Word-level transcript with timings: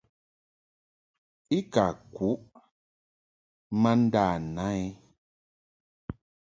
I 1.57 1.59
ka 1.73 1.85
kuʼ 2.15 2.39
ma 3.81 3.91
nda 4.01 4.25
na 4.55 4.65
i. 4.83 4.85